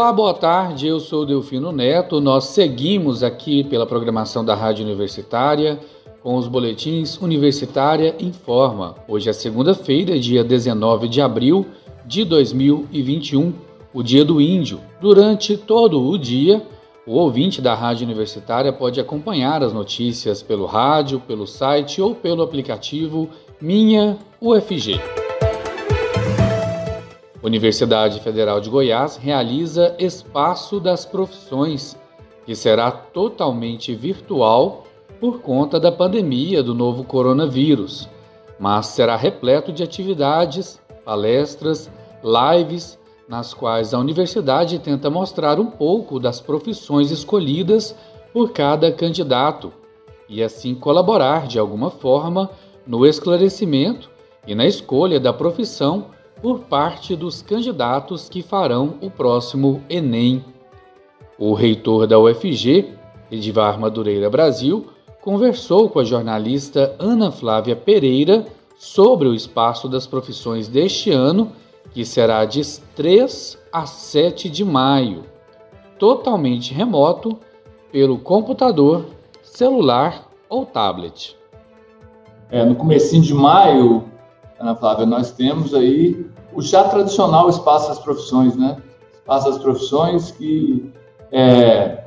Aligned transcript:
Olá, 0.00 0.14
boa 0.14 0.32
tarde. 0.32 0.86
Eu 0.86 0.98
sou 0.98 1.26
Delfino 1.26 1.70
Neto. 1.72 2.22
Nós 2.22 2.44
seguimos 2.44 3.22
aqui 3.22 3.62
pela 3.62 3.84
programação 3.84 4.42
da 4.42 4.54
Rádio 4.54 4.82
Universitária 4.82 5.78
com 6.22 6.36
os 6.36 6.48
boletins 6.48 7.20
Universitária 7.20 8.16
Informa. 8.18 8.94
Hoje 9.06 9.28
é 9.28 9.32
segunda-feira, 9.34 10.18
dia 10.18 10.42
19 10.42 11.06
de 11.06 11.20
abril 11.20 11.66
de 12.06 12.24
2021, 12.24 13.52
o 13.92 14.02
Dia 14.02 14.24
do 14.24 14.40
Índio. 14.40 14.80
Durante 15.02 15.58
todo 15.58 16.02
o 16.02 16.16
dia, 16.16 16.62
o 17.06 17.16
ouvinte 17.16 17.60
da 17.60 17.74
Rádio 17.74 18.06
Universitária 18.06 18.72
pode 18.72 18.98
acompanhar 18.98 19.62
as 19.62 19.74
notícias 19.74 20.42
pelo 20.42 20.64
rádio, 20.64 21.20
pelo 21.20 21.46
site 21.46 22.00
ou 22.00 22.14
pelo 22.14 22.42
aplicativo 22.42 23.28
Minha 23.60 24.16
UFG. 24.40 24.98
Universidade 27.42 28.20
Federal 28.20 28.60
de 28.60 28.68
Goiás 28.68 29.16
realiza 29.16 29.94
Espaço 29.98 30.78
das 30.78 31.06
Profissões, 31.06 31.96
que 32.44 32.54
será 32.54 32.90
totalmente 32.90 33.94
virtual 33.94 34.84
por 35.18 35.40
conta 35.40 35.80
da 35.80 35.90
pandemia 35.90 36.62
do 36.62 36.74
novo 36.74 37.02
coronavírus, 37.02 38.08
mas 38.58 38.86
será 38.88 39.16
repleto 39.16 39.72
de 39.72 39.82
atividades, 39.82 40.78
palestras, 41.02 41.90
lives, 42.22 42.98
nas 43.26 43.54
quais 43.54 43.94
a 43.94 43.98
universidade 43.98 44.78
tenta 44.78 45.08
mostrar 45.08 45.58
um 45.58 45.66
pouco 45.66 46.20
das 46.20 46.40
profissões 46.40 47.10
escolhidas 47.10 47.94
por 48.34 48.52
cada 48.52 48.92
candidato 48.92 49.72
e 50.28 50.42
assim 50.42 50.74
colaborar 50.74 51.46
de 51.46 51.58
alguma 51.58 51.90
forma 51.90 52.50
no 52.86 53.06
esclarecimento 53.06 54.10
e 54.46 54.54
na 54.54 54.66
escolha 54.66 55.18
da 55.18 55.32
profissão 55.32 56.06
por 56.42 56.60
parte 56.60 57.14
dos 57.14 57.42
candidatos 57.42 58.28
que 58.28 58.42
farão 58.42 58.94
o 59.00 59.10
próximo 59.10 59.82
Enem. 59.88 60.44
O 61.38 61.54
reitor 61.54 62.06
da 62.06 62.18
UFG, 62.18 62.94
Edivar 63.30 63.78
Madureira 63.78 64.28
Brasil, 64.30 64.86
conversou 65.20 65.88
com 65.88 65.98
a 65.98 66.04
jornalista 66.04 66.94
Ana 66.98 67.30
Flávia 67.30 67.76
Pereira 67.76 68.46
sobre 68.78 69.28
o 69.28 69.34
espaço 69.34 69.88
das 69.88 70.06
profissões 70.06 70.66
deste 70.66 71.10
ano, 71.10 71.52
que 71.92 72.04
será 72.04 72.44
de 72.44 72.62
3 72.94 73.58
a 73.72 73.84
7 73.84 74.48
de 74.48 74.64
maio, 74.64 75.24
totalmente 75.98 76.72
remoto 76.72 77.38
pelo 77.92 78.18
computador, 78.18 79.04
celular 79.42 80.28
ou 80.48 80.64
tablet. 80.64 81.36
É, 82.50 82.64
no 82.64 82.74
comecinho 82.74 83.22
de 83.22 83.34
maio, 83.34 84.04
Ana 84.58 84.74
Flávia, 84.74 85.06
nós 85.06 85.30
temos 85.32 85.74
aí 85.74 86.26
o 86.52 86.62
já 86.62 86.84
tradicional 86.84 87.48
Espaço 87.48 87.88
das 87.88 87.98
Profissões, 87.98 88.56
né? 88.56 88.76
Espaço 89.14 89.50
das 89.50 89.58
Profissões 89.58 90.30
que 90.30 90.92
é, 91.32 92.04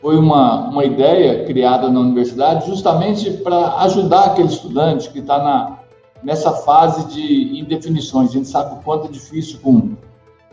foi 0.00 0.16
uma, 0.16 0.68
uma 0.68 0.84
ideia 0.84 1.44
criada 1.44 1.88
na 1.88 2.00
universidade 2.00 2.66
justamente 2.66 3.30
para 3.30 3.76
ajudar 3.82 4.24
aquele 4.24 4.48
estudante 4.48 5.10
que 5.10 5.20
está 5.20 5.78
nessa 6.22 6.52
fase 6.52 7.06
de 7.06 7.58
indefinições. 7.58 8.30
A 8.30 8.32
gente 8.32 8.48
sabe 8.48 8.74
o 8.74 8.82
quanto 8.82 9.06
é 9.06 9.10
difícil 9.10 9.58
com 9.62 9.96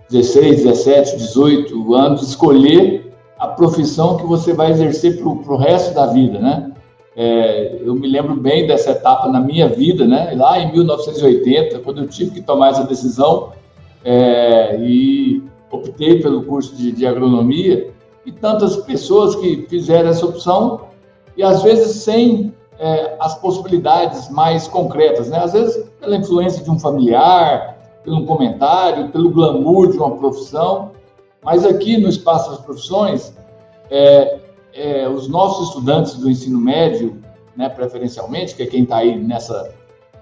16, 0.09 0.63
17, 0.63 1.17
18 1.17 1.93
anos 1.95 2.21
escolher 2.21 3.11
a 3.37 3.47
profissão 3.47 4.17
que 4.17 4.25
você 4.25 4.53
vai 4.53 4.71
exercer 4.71 5.17
para 5.19 5.29
o 5.29 5.57
resto 5.57 5.93
da 5.93 6.07
vida, 6.07 6.39
né? 6.39 6.71
É, 7.21 7.81
eu 7.83 7.95
me 7.95 8.07
lembro 8.07 8.33
bem 8.33 8.65
dessa 8.65 8.91
etapa 8.91 9.27
na 9.27 9.41
minha 9.41 9.67
vida, 9.67 10.07
né? 10.07 10.31
Lá 10.37 10.57
em 10.57 10.71
1980, 10.71 11.79
quando 11.79 11.99
eu 11.99 12.07
tive 12.07 12.31
que 12.31 12.41
tomar 12.41 12.69
essa 12.69 12.85
decisão 12.85 13.51
é, 14.05 14.77
e 14.79 15.43
optei 15.69 16.21
pelo 16.21 16.43
curso 16.43 16.73
de, 16.73 16.93
de, 16.93 17.05
agronomia, 17.05 17.91
e 18.25 18.31
tantas 18.31 18.77
pessoas 18.77 19.35
que 19.35 19.65
fizeram 19.69 20.09
essa 20.09 20.25
opção 20.25 20.79
e 21.35 21.43
às 21.43 21.61
vezes 21.61 22.03
sem 22.03 22.53
é, 22.79 23.17
as 23.19 23.37
possibilidades 23.37 24.29
mais 24.29 24.69
concretas, 24.69 25.27
né? 25.27 25.39
Às 25.39 25.51
vezes 25.51 25.89
pela 25.99 26.15
influência 26.15 26.63
de 26.63 26.71
um 26.71 26.79
familiar, 26.79 27.79
pelo 28.01 28.25
comentário, 28.25 29.09
pelo 29.09 29.29
glamour 29.29 29.91
de 29.91 29.97
uma 29.97 30.15
profissão, 30.15 30.91
mas 31.43 31.65
aqui 31.65 31.97
no 31.97 32.07
Espaço 32.07 32.49
das 32.51 32.61
Profissões, 32.61 33.33
é, 33.91 34.39
é, 34.73 35.07
os 35.07 35.27
nossos 35.27 35.69
estudantes 35.69 36.15
do 36.15 36.29
ensino 36.29 36.59
médio, 36.59 37.17
né, 37.55 37.69
preferencialmente, 37.69 38.55
que 38.55 38.63
é 38.63 38.65
quem 38.65 38.83
está 38.83 38.97
aí 38.97 39.17
nessa, 39.17 39.71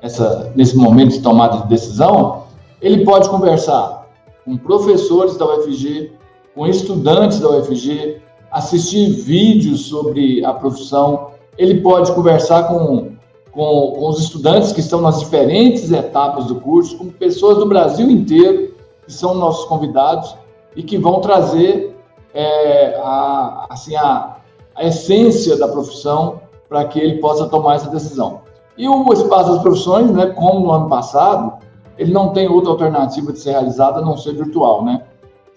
nessa, 0.01 0.51
nesse 0.55 0.75
momento 0.75 1.11
de 1.11 1.21
tomada 1.21 1.57
de 1.57 1.67
decisão, 1.67 2.43
ele 2.81 3.03
pode 3.03 3.29
conversar 3.29 4.07
com 4.45 4.57
professores 4.57 5.37
da 5.37 5.45
UFG, 5.45 6.11
com 6.55 6.65
estudantes 6.65 7.39
da 7.39 7.49
UFG, 7.49 8.21
assistir 8.51 9.09
vídeos 9.09 9.87
sobre 9.87 10.43
a 10.45 10.53
profissão, 10.53 11.31
ele 11.57 11.81
pode 11.81 12.11
conversar 12.13 12.63
com, 12.63 13.11
com, 13.51 13.91
com 13.91 14.09
os 14.09 14.19
estudantes 14.21 14.71
que 14.71 14.79
estão 14.79 15.01
nas 15.01 15.19
diferentes 15.19 15.91
etapas 15.91 16.45
do 16.45 16.55
curso, 16.55 16.97
com 16.97 17.09
pessoas 17.09 17.57
do 17.57 17.65
Brasil 17.65 18.09
inteiro, 18.09 18.75
que 19.05 19.11
são 19.13 19.33
nossos 19.33 19.65
convidados 19.65 20.35
e 20.75 20.83
que 20.83 20.97
vão 20.97 21.19
trazer 21.19 21.95
é, 22.33 22.99
a, 23.03 23.67
assim, 23.69 23.95
a, 23.95 24.36
a 24.77 24.85
essência 24.85 25.57
da 25.57 25.67
profissão 25.67 26.41
para 26.69 26.85
que 26.85 26.99
ele 26.99 27.19
possa 27.19 27.47
tomar 27.47 27.75
essa 27.75 27.89
decisão. 27.89 28.41
E 28.77 28.87
o 28.87 29.11
espaço 29.11 29.53
das 29.53 29.61
profissões, 29.61 30.11
né, 30.11 30.27
como 30.27 30.59
no 30.59 30.71
ano 30.71 30.87
passado, 30.87 31.53
ele 31.97 32.11
não 32.11 32.29
tem 32.29 32.47
outra 32.47 32.71
alternativa 32.71 33.33
de 33.33 33.39
ser 33.39 33.51
realizado 33.51 33.97
a 33.97 34.01
não 34.01 34.15
ser 34.15 34.33
virtual, 34.33 34.85
né? 34.85 35.01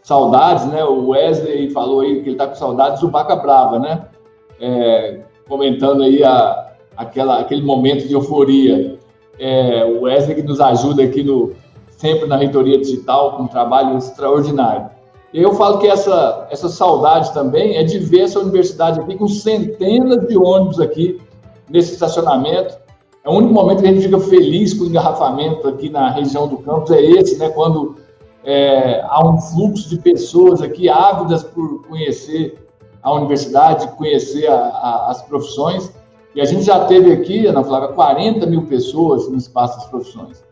Saudades, 0.03 0.65
né? 0.67 0.83
O 0.83 1.09
Wesley 1.09 1.71
falou 1.71 2.01
aí 2.01 2.23
que 2.23 2.31
ele 2.31 2.33
está 2.33 2.47
com 2.47 2.55
saudades 2.55 3.01
do 3.01 3.09
Baca 3.09 3.37
Brava, 3.37 3.79
né? 3.79 4.07
É, 4.59 5.21
comentando 5.47 6.03
aí 6.03 6.25
a, 6.25 6.73
aquela, 6.97 7.41
aquele 7.41 7.63
momento 7.63 8.09
de 8.09 8.15
euforia. 8.15 8.99
É, 9.39 9.85
o 9.85 10.03
Wesley 10.03 10.37
que 10.37 10.43
nos 10.43 10.61
ajuda 10.61 11.03
aqui 11.03 11.23
no, 11.23 11.53
sempre 11.91 12.27
na 12.27 12.37
reitoria 12.37 12.79
digital 12.79 13.37
com 13.37 13.43
um 13.43 13.49
trabalho 13.49 13.99
extraordinário. 13.99 14.89
Eu 15.33 15.55
falo 15.55 15.79
que 15.79 15.87
essa, 15.87 16.49
essa 16.51 16.69
saudade 16.69 17.33
também 17.33 17.77
é 17.77 17.85
de 17.85 17.99
ver 17.99 18.23
essa 18.23 18.41
universidade 18.41 18.99
aqui 18.99 19.17
com 19.17 19.29
centenas 19.29 20.27
de 20.27 20.37
ônibus 20.37 20.81
aqui 20.81 21.21
nesse 21.69 21.93
estacionamento. 21.93 22.77
É 23.25 23.29
o 23.29 23.35
único 23.35 23.55
momento 23.55 23.83
que 23.83 23.89
a 23.89 23.93
gente 23.93 24.05
fica 24.05 24.19
feliz 24.19 24.75
com 24.75 24.85
o 24.85 24.87
engarrafamento 24.89 25.69
aqui 25.69 25.89
na 25.89 26.11
região 26.11 26.49
do 26.49 26.59
campus, 26.59 26.91
é 26.91 27.01
esse, 27.01 27.39
né? 27.39 27.49
Quando 27.51 27.97
é, 28.43 29.03
há 29.07 29.25
um 29.29 29.41
fluxo 29.41 29.89
de 29.89 29.99
pessoas 29.99 30.63
aqui 30.63 30.89
ávidas 30.89 31.45
por 31.45 31.87
conhecer 31.87 32.59
a 33.03 33.13
universidade, 33.13 33.87
conhecer 33.97 34.49
a, 34.49 34.57
a, 34.57 35.11
as 35.11 35.23
profissões. 35.23 35.93
E 36.35 36.41
a 36.41 36.45
gente 36.45 36.63
já 36.63 36.87
teve 36.87 37.13
aqui, 37.13 37.47
Ana 37.47 37.63
Flávia, 37.63 37.89
40 37.89 38.47
mil 38.47 38.63
pessoas 38.63 39.29
no 39.29 39.37
espaço 39.37 39.79
das 39.79 39.87
profissões. 39.89 40.43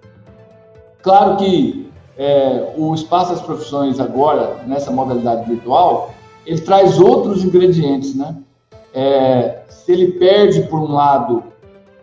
Claro 1.02 1.36
que 1.36 1.87
é, 2.18 2.74
o 2.76 2.92
espaço 2.94 3.32
das 3.32 3.40
profissões 3.40 4.00
agora, 4.00 4.64
nessa 4.66 4.90
modalidade 4.90 5.48
virtual, 5.48 6.12
ele 6.44 6.60
traz 6.60 6.98
outros 6.98 7.44
ingredientes, 7.44 8.14
né? 8.16 8.36
É, 8.92 9.60
se 9.68 9.92
ele 9.92 10.12
perde, 10.12 10.62
por 10.62 10.80
um 10.80 10.92
lado, 10.92 11.44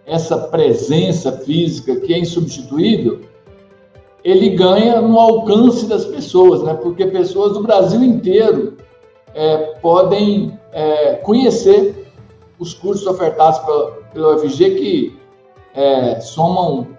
essa 0.05 0.37
presença 0.37 1.33
física 1.33 1.97
que 1.97 2.13
é 2.13 2.19
insubstituível, 2.19 3.21
ele 4.23 4.51
ganha 4.51 5.01
no 5.01 5.19
alcance 5.19 5.85
das 5.85 6.05
pessoas, 6.05 6.63
né? 6.63 6.73
Porque 6.75 7.05
pessoas 7.07 7.53
do 7.53 7.61
Brasil 7.61 8.01
inteiro 8.01 8.77
é, 9.33 9.57
podem 9.81 10.57
é, 10.71 11.15
conhecer 11.15 12.07
os 12.57 12.73
cursos 12.73 13.05
ofertados 13.05 13.59
pela, 13.59 13.91
pela 14.13 14.35
UFG 14.37 14.75
que 14.75 15.19
é, 15.73 16.21
somam 16.21 16.94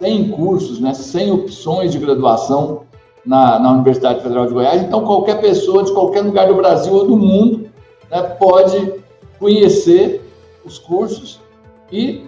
100 0.00 0.30
cursos, 0.30 0.80
né, 0.80 0.94
100 0.94 1.32
opções 1.32 1.92
de 1.92 1.98
graduação 1.98 2.82
na, 3.24 3.58
na 3.58 3.72
Universidade 3.72 4.22
Federal 4.22 4.46
de 4.46 4.54
Goiás. 4.54 4.82
Então, 4.82 5.04
qualquer 5.04 5.40
pessoa 5.40 5.82
de 5.82 5.92
qualquer 5.92 6.22
lugar 6.22 6.48
do 6.48 6.54
Brasil 6.54 6.94
ou 6.94 7.06
do 7.06 7.16
mundo 7.16 7.68
né, 8.10 8.22
pode 8.22 8.94
conhecer 9.38 10.24
os 10.64 10.78
cursos 10.78 11.40
e 11.90 12.24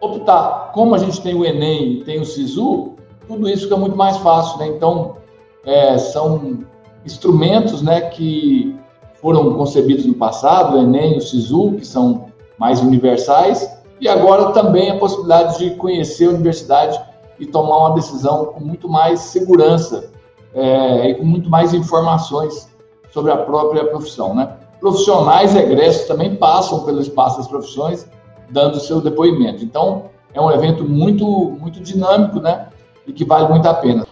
optar. 0.00 0.72
Como 0.72 0.94
a 0.94 0.98
gente 0.98 1.20
tem 1.20 1.34
o 1.34 1.44
Enem 1.44 1.92
e 1.92 2.04
tem 2.04 2.20
o 2.20 2.24
SISU, 2.24 2.94
tudo 3.26 3.48
isso 3.48 3.64
fica 3.64 3.76
muito 3.76 3.96
mais 3.96 4.16
fácil. 4.18 4.58
Né? 4.58 4.68
Então, 4.68 5.16
é, 5.64 5.98
são 5.98 6.58
instrumentos 7.04 7.82
né, 7.82 8.00
que 8.02 8.74
foram 9.20 9.54
concebidos 9.54 10.06
no 10.06 10.14
passado, 10.14 10.76
o 10.76 10.80
Enem 10.80 11.18
o 11.18 11.20
SISU, 11.20 11.74
que 11.74 11.86
são 11.86 12.26
mais 12.58 12.80
universais, 12.80 13.70
e 14.00 14.08
agora 14.08 14.52
também 14.52 14.90
a 14.90 14.96
possibilidade 14.96 15.58
de 15.58 15.76
conhecer 15.76 16.26
a 16.26 16.30
universidade 16.30 16.98
e 17.40 17.46
tomar 17.46 17.78
uma 17.78 17.94
decisão 17.94 18.44
com 18.46 18.60
muito 18.60 18.88
mais 18.88 19.18
segurança 19.20 20.10
é, 20.54 21.10
e 21.10 21.14
com 21.14 21.24
muito 21.24 21.48
mais 21.48 21.72
informações 21.72 22.68
sobre 23.10 23.32
a 23.32 23.36
própria 23.38 23.84
profissão. 23.86 24.34
Né? 24.34 24.56
Profissionais 24.78 25.56
egressos 25.56 26.06
também 26.06 26.36
passam 26.36 26.84
pelo 26.84 27.00
espaço 27.00 27.38
das 27.38 27.48
profissões, 27.48 28.06
dando 28.50 28.78
seu 28.78 29.00
depoimento. 29.00 29.64
Então, 29.64 30.04
é 30.34 30.40
um 30.40 30.50
evento 30.52 30.84
muito, 30.84 31.26
muito 31.58 31.80
dinâmico 31.80 32.40
né? 32.40 32.68
e 33.06 33.12
que 33.12 33.24
vale 33.24 33.48
muito 33.48 33.66
a 33.66 33.74
pena. 33.74 34.06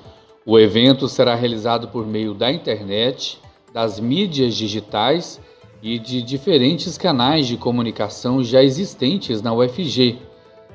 O 0.44 0.58
evento 0.58 1.06
será 1.06 1.34
realizado 1.34 1.88
por 1.88 2.06
meio 2.06 2.32
da 2.32 2.50
internet, 2.50 3.38
das 3.74 4.00
mídias 4.00 4.54
digitais 4.54 5.38
e 5.82 5.98
de 5.98 6.22
diferentes 6.22 6.96
canais 6.96 7.46
de 7.46 7.58
comunicação 7.58 8.42
já 8.42 8.62
existentes 8.62 9.42
na 9.42 9.52
UFG 9.52 10.18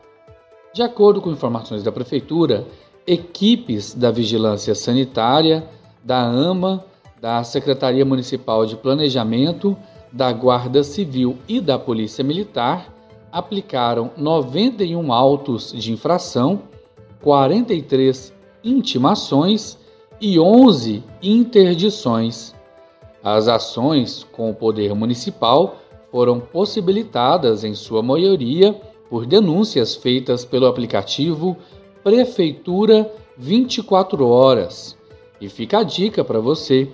De 0.73 0.81
acordo 0.81 1.21
com 1.21 1.33
informações 1.33 1.83
da 1.83 1.91
Prefeitura, 1.91 2.65
equipes 3.05 3.95
da 3.95 4.13
Vigilância 4.13 4.77
Sanitária, 4.77 5.69
da 6.05 6.23
AMA, 6.23 6.85
da 7.21 7.43
Secretaria 7.43 8.05
Municipal 8.05 8.65
de 8.65 8.77
Planejamento, 8.77 9.77
da 10.13 10.31
Guarda 10.31 10.85
Civil 10.85 11.37
e 11.49 11.61
da 11.61 11.77
Polícia 11.77 12.23
Militar 12.23 12.95
aplicaram 13.37 14.13
91 14.17 15.13
autos 15.13 15.71
de 15.71 15.93
infração, 15.93 16.63
43 17.21 18.33
intimações 18.65 19.77
e 20.19 20.41
11 20.41 21.05
interdições. 21.23 22.55
As 23.23 23.47
ações 23.47 24.25
com 24.33 24.49
o 24.49 24.55
poder 24.55 24.95
municipal 24.95 25.77
foram 26.11 26.41
possibilitadas, 26.41 27.63
em 27.63 27.75
sua 27.75 28.03
maioria, 28.03 28.73
por 29.11 29.27
denúncias 29.27 29.95
feitas 29.95 30.43
pelo 30.43 30.67
aplicativo 30.67 31.59
Prefeitura 32.03 33.13
24 33.37 34.27
Horas. 34.27 34.97
E 35.39 35.51
fica 35.51 35.81
a 35.81 35.83
dica 35.83 36.25
para 36.25 36.41
você: 36.41 36.91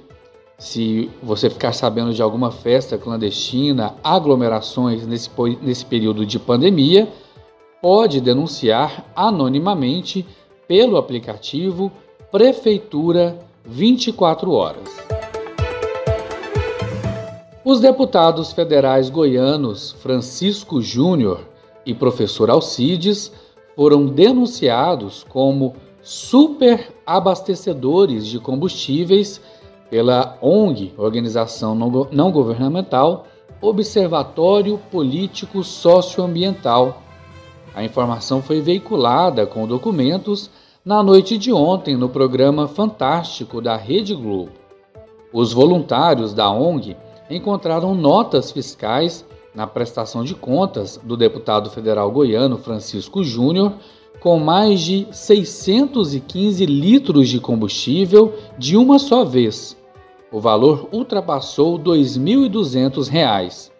se 0.63 1.11
você 1.21 1.51
ficar 1.51 1.73
sabendo 1.73 2.15
de 2.15 2.23
alguma 2.23 2.53
festa 2.53 2.97
clandestina, 2.97 3.97
aglomerações 4.03 5.05
nesse, 5.05 5.29
nesse 5.61 5.85
período 5.85 6.25
de 6.25 6.39
pandemia, 6.39 7.09
pode 7.83 8.21
denunciar 8.21 9.05
anonimamente 9.17 10.25
pelo 10.69 10.97
aplicativo 10.97 11.91
Prefeitura 12.31 13.41
24 13.67 14.53
Horas. 14.53 14.89
Os 17.65 17.81
deputados 17.81 18.53
federais 18.53 19.11
goianos 19.11 19.91
Francisco 20.01 20.81
Júnior 20.81 21.41
e 21.85 21.93
professor 21.93 22.49
Alcides 22.49 23.33
foram 23.75 24.07
denunciados 24.07 25.27
como 25.29 25.75
superabastecedores 26.05 28.29
de 28.29 28.39
combustíveis 28.39 29.41
pela 29.93 30.39
ONG, 30.41 30.95
Organização 30.97 31.75
Não 32.11 32.33
Governamental, 32.33 33.27
Observatório 33.61 34.81
Político 34.91 35.63
Socioambiental. 35.63 37.03
A 37.75 37.85
informação 37.85 38.41
foi 38.41 38.63
veiculada 38.63 39.47
com 39.47 39.67
documentos 39.67 40.51
na 40.83 41.03
noite 41.03 41.37
de 41.37 41.53
ontem 41.53 41.95
no 41.95 42.09
programa 42.09 42.67
Fantástico 42.67 43.61
da 43.61 43.77
Rede 43.77 44.15
Globo. 44.15 44.53
Os 45.31 45.53
voluntários 45.53 46.33
da 46.33 46.51
ONG 46.51 46.97
encontraram 47.29 47.95
notas 47.95 48.51
fiscais 48.51 49.27
na 49.55 49.67
prestação 49.67 50.25
de 50.25 50.35
contas 50.35 50.99
do 51.05 51.19
deputado 51.19 51.69
federal 51.69 52.11
goiano 52.11 52.57
Francisco 52.57 53.23
Júnior 53.23 53.75
com 54.21 54.39
mais 54.39 54.81
de 54.81 55.07
615 55.13 56.65
litros 56.65 57.29
de 57.29 57.39
combustível 57.39 58.33
de 58.57 58.75
uma 58.75 58.99
só 58.99 59.23
vez. 59.23 59.82
O 60.33 60.41
valor 60.41 60.89
ultrapassou 60.91 61.77
R$ 61.77 61.83
2.200. 61.83 63.71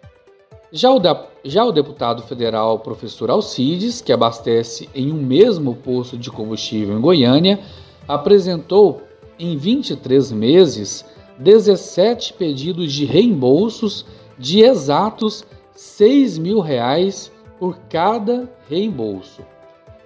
Já 0.71 0.91
o, 0.91 1.01
já 1.43 1.65
o 1.65 1.71
deputado 1.71 2.21
federal 2.21 2.77
professor 2.79 3.31
Alcides, 3.31 4.01
que 4.01 4.13
abastece 4.13 4.87
em 4.93 5.11
um 5.11 5.15
mesmo 5.15 5.75
posto 5.75 6.15
de 6.15 6.29
combustível 6.29 6.95
em 6.95 7.01
Goiânia, 7.01 7.59
apresentou 8.07 9.01
em 9.39 9.57
23 9.57 10.31
meses 10.31 11.03
17 11.39 12.33
pedidos 12.33 12.93
de 12.93 13.05
reembolsos 13.05 14.05
de 14.37 14.61
exatos 14.61 15.43
6 15.73 16.37
mil 16.37 16.59
reais 16.59 17.31
por 17.59 17.77
cada 17.89 18.47
reembolso. 18.69 19.41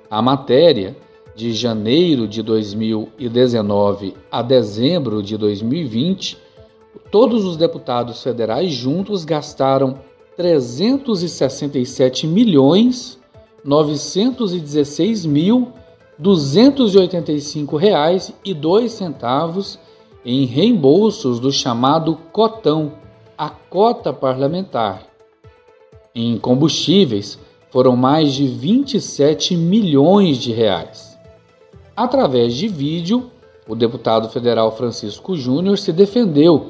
A 0.10 0.22
matéria, 0.22 0.96
de 1.38 1.54
janeiro 1.54 2.28
de 2.28 2.42
2019 2.42 4.16
a 4.32 4.42
dezembro 4.42 5.22
de 5.22 5.38
2020, 5.38 6.36
todos 7.12 7.46
os 7.46 7.56
deputados 7.56 8.24
federais 8.24 8.74
juntos 8.74 9.24
gastaram 9.24 10.00
367 10.36 12.26
milhões 12.26 13.20
916 13.64 15.28
mil 15.28 15.72
285 16.18 17.78
reais 17.78 18.34
e 18.44 18.56
dois 18.56 18.94
centavos 18.94 19.78
em 20.26 20.44
reembolsos 20.46 21.40
do 21.40 21.52
chamado 21.52 22.16
cotão, 22.32 22.94
a 23.38 23.48
cota 23.50 24.12
parlamentar. 24.12 25.04
Em 26.16 26.36
combustíveis 26.40 27.38
foram 27.70 27.96
mais 27.96 28.34
de 28.34 28.48
27 28.48 29.56
milhões 29.56 30.38
de 30.38 30.52
reais. 30.52 31.17
Através 31.98 32.54
de 32.54 32.70
vídeo, 32.70 33.32
o 33.68 33.76
deputado 33.76 34.30
federal 34.30 34.72
Francisco 34.78 35.36
Júnior 35.36 35.78
se 35.80 35.92
defendeu 35.92 36.68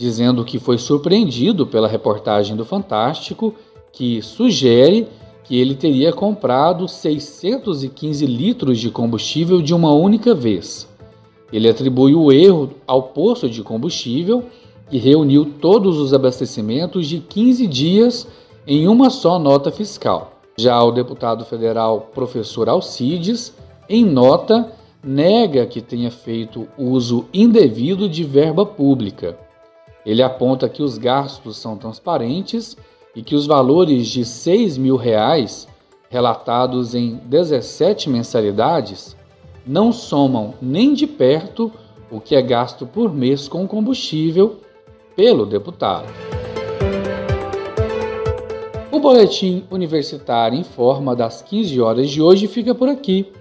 dizendo 0.00 0.46
que 0.46 0.58
foi 0.58 0.78
surpreendido 0.78 1.66
pela 1.66 1.86
reportagem 1.86 2.56
do 2.56 2.64
Fantástico, 2.64 3.54
que 3.92 4.22
sugere 4.22 5.06
que 5.44 5.60
ele 5.60 5.74
teria 5.74 6.10
comprado 6.10 6.88
615 6.88 8.24
litros 8.24 8.78
de 8.78 8.90
combustível 8.90 9.60
de 9.60 9.74
uma 9.74 9.92
única 9.92 10.34
vez. 10.34 10.88
Ele 11.52 11.68
atribui 11.68 12.14
o 12.14 12.32
erro 12.32 12.70
ao 12.86 13.02
posto 13.02 13.46
de 13.46 13.62
combustível 13.62 14.44
e 14.90 14.96
reuniu 14.96 15.44
todos 15.60 15.98
os 15.98 16.14
abastecimentos 16.14 17.06
de 17.06 17.18
15 17.18 17.66
dias 17.66 18.26
em 18.66 18.88
uma 18.88 19.10
só 19.10 19.38
nota 19.38 19.70
fiscal. 19.70 20.40
Já 20.56 20.82
o 20.82 20.92
deputado 20.92 21.44
federal 21.44 22.08
professor 22.14 22.70
Alcides, 22.70 23.52
em 23.92 24.04
nota, 24.04 24.70
nega 25.02 25.66
que 25.66 25.80
tenha 25.80 26.12
feito 26.12 26.68
uso 26.78 27.26
indevido 27.34 28.08
de 28.08 28.22
verba 28.22 28.64
pública. 28.64 29.36
Ele 30.06 30.22
aponta 30.22 30.68
que 30.68 30.80
os 30.80 30.96
gastos 30.96 31.56
são 31.56 31.76
transparentes 31.76 32.76
e 33.16 33.20
que 33.20 33.34
os 33.34 33.46
valores 33.46 34.06
de 34.06 34.24
6 34.24 34.78
mil 34.78 34.94
reais, 34.94 35.66
relatados 36.08 36.94
em 36.94 37.16
17 37.24 38.08
mensalidades, 38.08 39.16
não 39.66 39.90
somam 39.90 40.54
nem 40.62 40.94
de 40.94 41.08
perto 41.08 41.72
o 42.12 42.20
que 42.20 42.36
é 42.36 42.42
gasto 42.42 42.86
por 42.86 43.12
mês 43.12 43.48
com 43.48 43.66
combustível 43.66 44.60
pelo 45.16 45.44
deputado. 45.44 46.06
O 48.92 49.00
boletim 49.00 49.64
universitário 49.68 50.56
em 50.56 50.62
forma 50.62 51.16
das 51.16 51.42
15 51.42 51.80
horas 51.80 52.08
de 52.08 52.22
hoje 52.22 52.46
fica 52.46 52.72
por 52.72 52.88
aqui. 52.88 53.32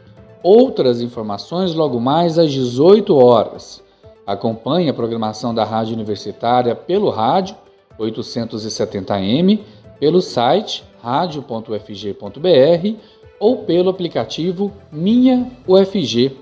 Outras 0.42 1.02
informações 1.02 1.74
logo 1.74 2.00
mais 2.00 2.40
às 2.40 2.52
18 2.52 3.16
horas. 3.16 3.84
Acompanhe 4.26 4.90
a 4.90 4.94
programação 4.94 5.54
da 5.54 5.66
Rádio 5.66 5.94
Universitária 5.94 6.76
pelo 6.76 7.10
rádio 7.10 7.56
870m, 8.00 9.60
pelo 10.00 10.22
site 10.22 10.84
radio.ufg.br 11.02 12.98
ou 13.40 13.58
pelo 13.64 13.90
aplicativo 13.90 14.72
Minha 14.92 15.52
UFG. 15.68 16.38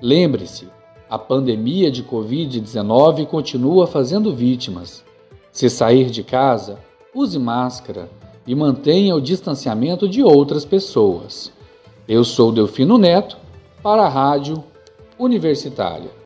Lembre-se, 0.00 0.68
a 1.08 1.18
pandemia 1.18 1.90
de 1.90 2.02
Covid-19 2.02 3.26
continua 3.26 3.86
fazendo 3.86 4.34
vítimas. 4.34 5.04
Se 5.50 5.68
sair 5.68 6.10
de 6.10 6.22
casa, 6.22 6.78
use 7.14 7.38
máscara 7.38 8.08
e 8.46 8.54
mantenha 8.54 9.14
o 9.14 9.20
distanciamento 9.20 10.08
de 10.08 10.22
outras 10.22 10.64
pessoas. 10.64 11.52
Eu 12.08 12.24
sou 12.24 12.50
Delfino 12.50 12.96
Neto 12.96 13.36
para 13.82 14.04
a 14.04 14.08
Rádio 14.08 14.64
Universitária. 15.18 16.10